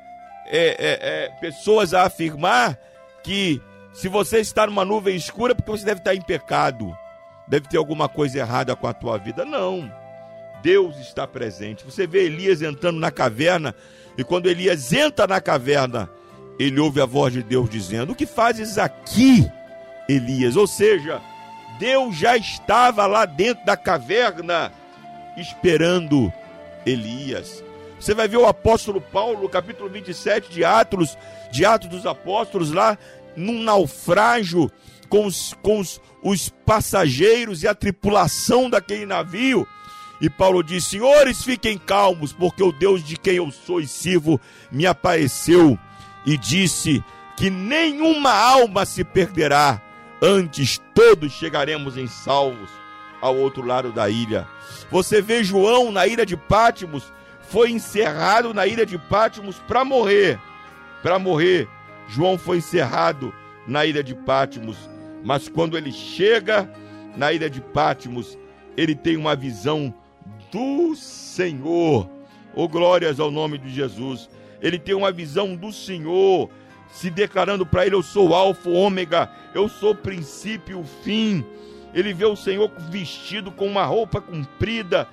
[0.45, 2.77] é, é, é, pessoas a afirmar
[3.23, 3.61] que
[3.93, 6.95] se você está numa nuvem escura, é porque você deve estar em pecado,
[7.47, 9.45] deve ter alguma coisa errada com a tua vida.
[9.45, 9.91] Não.
[10.61, 11.83] Deus está presente.
[11.85, 13.75] Você vê Elias entrando na caverna,
[14.17, 16.09] e quando Elias entra na caverna,
[16.59, 19.49] ele ouve a voz de Deus dizendo: O que fazes aqui,
[20.07, 20.55] Elias?
[20.55, 21.21] Ou seja,
[21.79, 24.71] Deus já estava lá dentro da caverna,
[25.37, 26.31] esperando
[26.85, 27.63] Elias.
[27.99, 31.17] Você vai ver o apóstolo Paulo, capítulo 27 de Atos,
[31.51, 32.97] de Atos dos Apóstolos, lá
[33.35, 34.69] num naufrágio
[35.09, 39.67] com os, com os, os passageiros e a tripulação daquele navio.
[40.21, 44.39] E Paulo diz: Senhores, fiquem calmos, porque o Deus de quem eu sou e sirvo
[44.71, 45.77] me apareceu
[46.25, 47.03] e disse
[47.35, 49.81] que nenhuma alma se perderá,
[50.21, 52.69] antes todos chegaremos em salvos
[53.21, 54.47] ao outro lado da ilha.
[54.91, 57.11] Você vê João na ilha de Pátimos,
[57.41, 60.39] foi encerrado na ilha de Pátimos para morrer.
[61.01, 61.67] Para morrer.
[62.07, 63.33] João foi encerrado
[63.67, 64.77] na ilha de Pátimos,
[65.23, 66.69] mas quando ele chega
[67.15, 68.37] na ilha de Pátimos,
[68.75, 69.93] ele tem uma visão
[70.51, 72.09] do Senhor.
[72.53, 74.29] Oh, glórias ao nome de Jesus.
[74.63, 76.49] Ele tem uma visão do Senhor,
[76.89, 81.45] se declarando para ele: Eu sou Alfa, Ômega, eu sou princípio fim.
[81.93, 85.07] Ele vê o Senhor vestido com uma roupa comprida,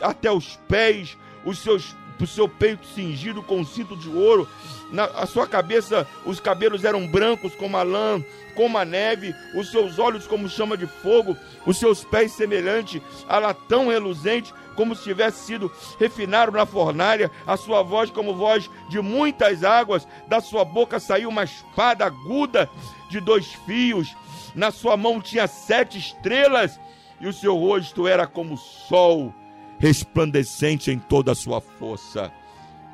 [0.00, 4.48] até os pés, os seus, o seu peito cingido com um cinto de ouro.
[4.90, 8.24] Na a sua cabeça, os cabelos eram brancos como a lã,
[8.56, 11.36] como a neve, os seus olhos como chama de fogo,
[11.66, 17.56] os seus pés semelhante a latão reluzente, como se tivesse sido refinado na fornalha, a
[17.56, 22.68] sua voz como voz de muitas águas, da sua boca saiu uma espada aguda
[23.08, 24.14] de dois fios,
[24.54, 26.78] na sua mão tinha sete estrelas,
[27.20, 29.34] e o seu rosto era como o sol,
[29.78, 32.32] resplandecente em toda a sua força.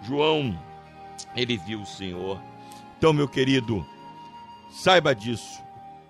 [0.02, 0.58] João,
[1.34, 2.40] ele viu o Senhor.
[2.98, 3.86] Então, meu querido,
[4.70, 5.62] saiba disso.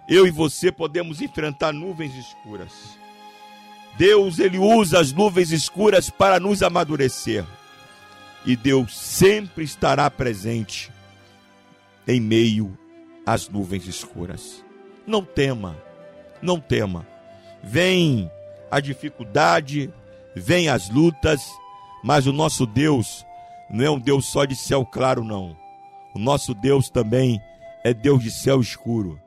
[0.08, 2.95] Eu e você podemos enfrentar nuvens escuras.
[3.98, 7.44] Deus, ele usa as nuvens escuras para nos amadurecer.
[8.44, 10.92] E Deus sempre estará presente
[12.06, 12.76] em meio
[13.24, 14.64] às nuvens escuras.
[15.06, 15.76] Não tema,
[16.40, 17.06] não tema.
[17.62, 18.30] Vem
[18.70, 19.90] a dificuldade,
[20.34, 21.42] vem as lutas,
[22.04, 23.26] mas o nosso Deus
[23.68, 25.56] não é um Deus só de céu claro, não.
[26.14, 27.40] O nosso Deus também
[27.82, 29.20] é Deus de céu escuro,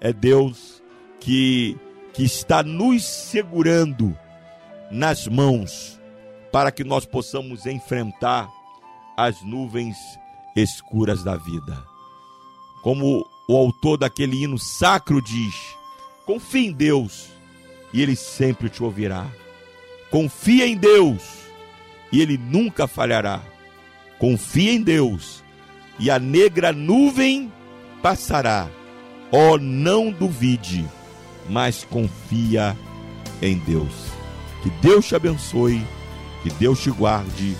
[0.00, 0.82] é Deus
[1.18, 1.76] que,
[2.12, 4.16] que está nos segurando
[4.90, 6.00] nas mãos
[6.52, 8.48] para que nós possamos enfrentar
[9.16, 9.96] as nuvens
[10.56, 11.84] escuras da vida.
[12.82, 15.54] Como o autor daquele hino sacro diz:
[16.26, 17.28] confie em Deus
[17.92, 19.26] e Ele sempre te ouvirá.
[20.10, 21.22] Confia em Deus
[22.10, 23.40] e Ele nunca falhará.
[24.18, 25.44] Confia em Deus
[25.98, 27.52] e a negra nuvem
[28.02, 28.68] passará.
[29.30, 30.88] Oh, não duvide,
[31.50, 32.76] mas confia
[33.42, 33.92] em Deus.
[34.62, 35.84] Que Deus te abençoe,
[36.42, 37.56] que Deus te guarde,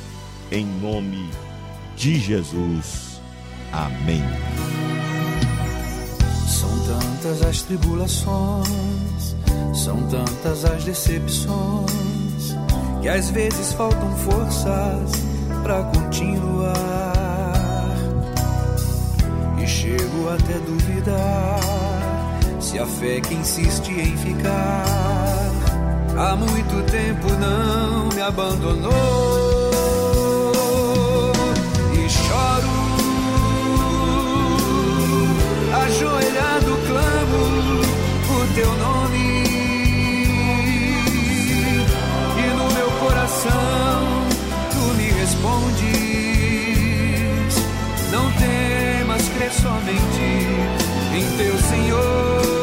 [0.53, 1.28] em nome
[1.97, 3.20] de Jesus.
[3.72, 4.22] Amém.
[6.47, 9.36] São tantas as tribulações,
[9.74, 12.57] são tantas as decepções,
[13.03, 15.11] que às vezes faltam forças
[15.62, 17.11] para continuar.
[19.62, 21.79] E chego até duvidar
[22.61, 24.84] se a fé que insiste em ficar
[26.16, 29.70] há muito tempo não me abandonou.
[35.72, 37.42] ajoelhado clamo
[38.28, 39.44] o teu nome.
[42.36, 44.26] E no meu coração
[44.70, 45.90] tu me respondes.
[48.12, 50.79] Não temas crer somente
[51.12, 52.59] em teu Senhor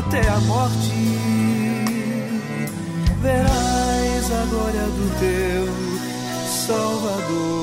[0.00, 0.92] até a morte,
[3.20, 5.66] verás a glória do teu
[6.46, 7.60] Salvador.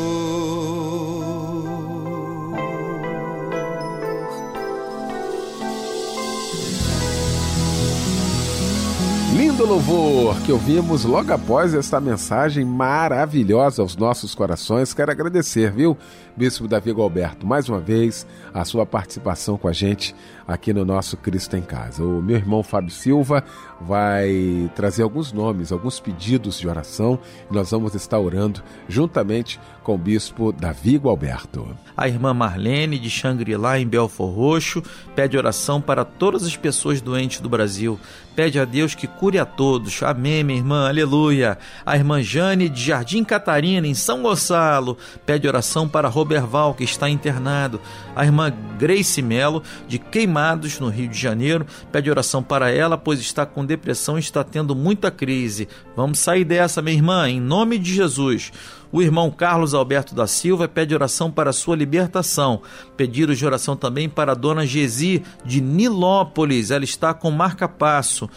[9.35, 14.93] Lindo louvor que ouvimos logo após esta mensagem maravilhosa aos nossos corações.
[14.93, 15.97] Quero agradecer, viu,
[16.37, 20.13] Bispo Davi Alberto, mais uma vez a sua participação com a gente
[20.47, 22.03] aqui no nosso Cristo em Casa.
[22.03, 23.43] O meu irmão Fábio Silva
[23.81, 27.17] vai trazer alguns nomes, alguns pedidos de oração
[27.49, 31.75] e nós vamos estar orando juntamente com o Bispo Davi Alberto.
[31.95, 34.83] A irmã Marlene de Xangri-Lá, em Belfor Roxo,
[35.15, 37.99] pede oração para todas as pessoas doentes do Brasil.
[38.35, 40.03] Pede a Deus que cure a todos.
[40.03, 40.87] Amém, minha irmã.
[40.87, 41.57] Aleluia.
[41.85, 47.09] A irmã Jane de Jardim Catarina, em São Gonçalo, pede oração para Roberval, que está
[47.09, 47.79] internado.
[48.13, 53.21] A irmã Grace Melo, de Queimados, no Rio de Janeiro, pede oração para ela, pois
[53.21, 55.69] está com depressão e está tendo muita crise.
[55.95, 58.51] Vamos sair dessa, minha irmã, em nome de Jesus.
[58.91, 62.61] O irmão Carlos Alberto da Silva pede oração para sua libertação.
[62.97, 68.29] Pedidos de oração também para a dona Gesi de Nilópolis, ela está com marca-passo.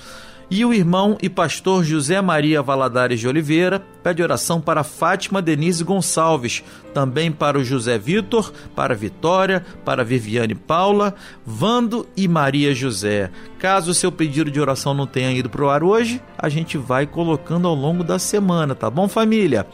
[0.51, 5.85] E o irmão e pastor José Maria Valadares de Oliveira pede oração para Fátima Denise
[5.85, 11.15] Gonçalves, também para o José Vitor, para Vitória, para Viviane Paula,
[11.47, 13.31] Vando e Maria José.
[13.61, 16.77] Caso o seu pedido de oração não tenha ido para o ar hoje, a gente
[16.77, 19.69] vai colocando ao longo da semana, tá bom, família?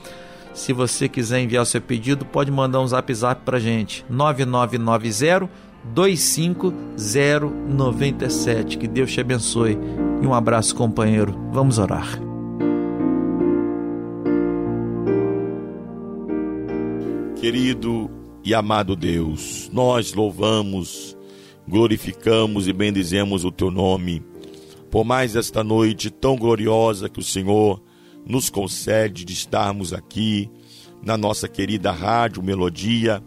[0.52, 5.48] Se você quiser enviar o seu pedido, pode mandar um zap zap para gente, 9990
[5.94, 8.78] 25097.
[8.78, 9.78] Que Deus te abençoe
[10.22, 11.38] e um abraço, companheiro.
[11.52, 12.18] Vamos orar.
[17.36, 18.10] Querido
[18.44, 21.16] e amado Deus, nós louvamos,
[21.68, 24.24] glorificamos e bendizemos o teu nome
[24.90, 27.82] por mais esta noite tão gloriosa que o Senhor
[28.26, 30.50] nos concede de estarmos aqui
[31.02, 33.22] na nossa querida Rádio Melodia,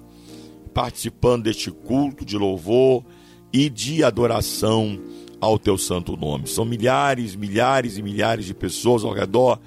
[0.80, 3.04] participando deste culto de louvor
[3.52, 4.98] e de adoração
[5.38, 6.48] ao teu santo nome.
[6.48, 9.60] São milhares, milhares e milhares de pessoas ao redor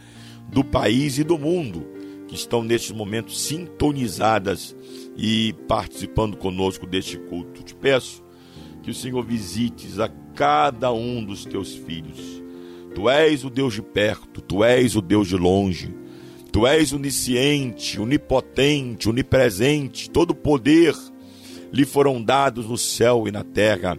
[0.51, 1.87] do país e do mundo
[2.27, 4.75] que estão neste momento sintonizadas
[5.15, 7.63] e participando conosco deste culto.
[7.63, 8.25] Te peço
[8.83, 12.43] que o Senhor visites a cada um dos teus filhos.
[12.95, 15.95] Tu és o Deus de perto, tu és o Deus de longe.
[16.53, 20.95] Tu és onisciente, onipotente, onipresente, todo poder
[21.73, 23.99] lhe foram dados no céu e na terra.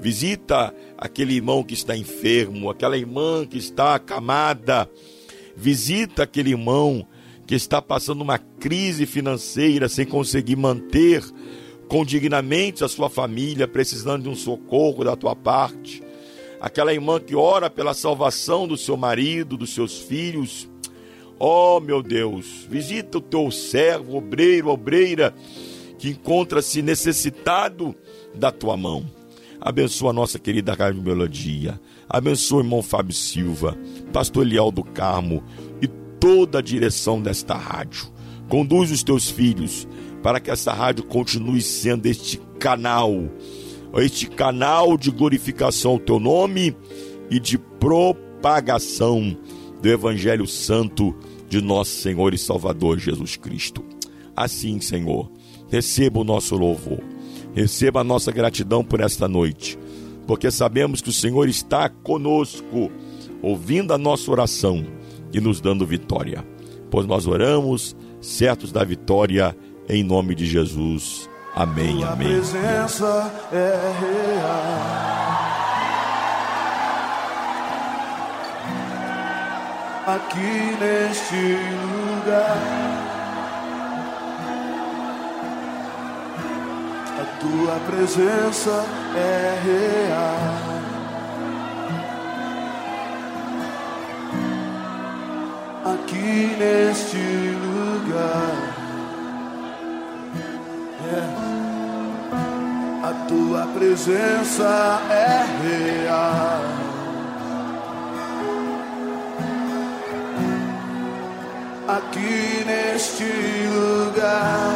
[0.00, 4.90] Visita aquele irmão que está enfermo, aquela irmã que está acamada.
[5.54, 7.06] Visita aquele irmão
[7.46, 11.22] que está passando uma crise financeira sem conseguir manter
[11.86, 16.02] condignamente a sua família, precisando de um socorro da tua parte.
[16.58, 20.69] Aquela irmã que ora pela salvação do seu marido, dos seus filhos.
[21.42, 25.34] Oh, meu Deus, visita o teu servo, obreiro, obreira,
[25.98, 27.94] que encontra-se necessitado
[28.34, 29.06] da tua mão.
[29.58, 31.80] Abençoa a nossa querida Rádio Melodia.
[32.06, 33.74] Abençoa o irmão Fábio Silva,
[34.12, 35.42] pastor Eliel do Carmo
[35.80, 35.88] e
[36.20, 38.12] toda a direção desta rádio.
[38.46, 39.88] Conduz os teus filhos
[40.22, 43.14] para que essa rádio continue sendo este canal,
[43.96, 46.76] este canal de glorificação ao teu nome
[47.30, 49.34] e de propagação
[49.80, 51.16] do Evangelho Santo
[51.48, 53.84] de nosso Senhor e Salvador Jesus Cristo.
[54.36, 55.30] Assim, Senhor,
[55.68, 57.02] receba o nosso louvor,
[57.54, 59.78] receba a nossa gratidão por esta noite,
[60.26, 62.90] porque sabemos que o Senhor está conosco,
[63.42, 64.86] ouvindo a nossa oração
[65.32, 66.46] e nos dando vitória.
[66.90, 69.56] Pois nós oramos, certos da vitória,
[69.88, 71.28] em nome de Jesus.
[71.54, 72.28] Amém, amém.
[72.28, 75.19] presença é real.
[80.14, 81.56] Aqui neste
[81.86, 82.58] lugar.
[87.20, 88.84] A tua presença
[89.14, 90.70] é real.
[95.94, 97.24] Aqui neste
[97.62, 98.54] lugar.
[101.06, 101.22] É.
[103.06, 106.79] A tua presença é real.
[111.96, 113.24] Aqui neste
[113.74, 114.70] lugar,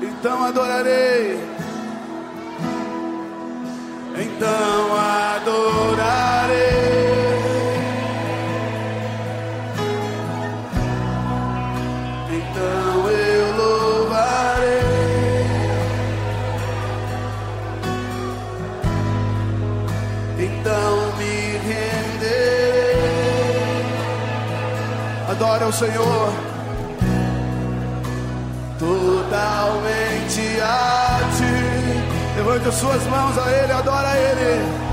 [0.00, 1.36] então adorarei.
[4.14, 4.96] Então
[5.34, 6.75] adorarei.
[25.36, 26.32] Adora o Senhor.
[28.78, 32.36] Totalmente a ti.
[32.38, 34.85] Levante as suas mãos a Ele, adora a Ele.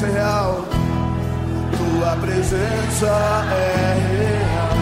[0.00, 0.64] Presença é real.
[1.76, 3.06] Tua presença
[3.52, 4.80] é real.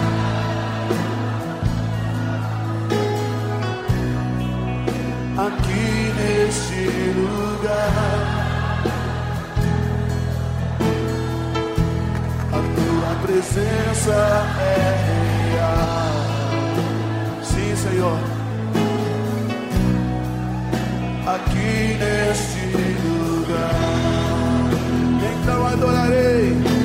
[5.39, 6.83] aqui neste
[7.17, 8.29] lugar.
[12.53, 14.19] A tua presença
[14.61, 14.73] é
[15.53, 16.19] real.
[17.43, 18.19] Sim, Senhor.
[21.27, 22.48] Aqui neste
[25.49, 26.78] Então adorarei.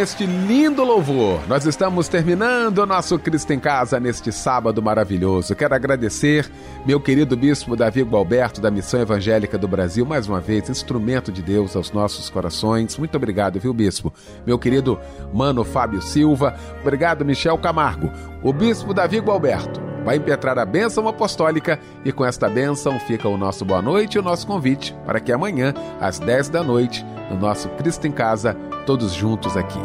[0.00, 5.54] Este lindo louvor, nós estamos terminando o nosso Cristo em Casa neste sábado maravilhoso.
[5.54, 6.50] Quero agradecer
[6.86, 11.42] meu querido bispo Davi Gualberto, da Missão Evangélica do Brasil, mais uma vez, instrumento de
[11.42, 12.96] Deus aos nossos corações.
[12.96, 14.10] Muito obrigado, viu, bispo?
[14.46, 14.98] Meu querido
[15.34, 18.10] mano Fábio Silva, obrigado, Michel Camargo.
[18.42, 23.36] O bispo Davi Gualberto vai impetrar a bênção apostólica e com esta bênção fica o
[23.36, 27.38] nosso boa noite e o nosso convite para que amanhã, às 10 da noite, no
[27.38, 29.78] nosso Cristo em Casa, todos juntos aqui.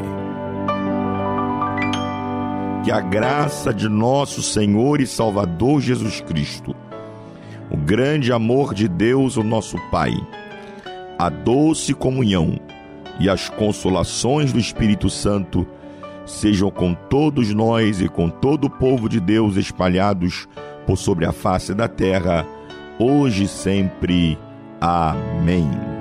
[2.83, 6.75] Que a graça de nosso Senhor e Salvador Jesus Cristo,
[7.69, 10.13] o grande amor de Deus, o nosso Pai,
[11.17, 12.59] a doce comunhão
[13.19, 15.65] e as consolações do Espírito Santo
[16.25, 20.47] sejam com todos nós e com todo o povo de Deus espalhados
[20.85, 22.45] por sobre a face da terra,
[22.99, 24.37] hoje e sempre.
[24.81, 25.94] Amém.